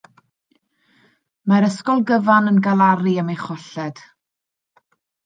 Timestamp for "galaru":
2.69-3.13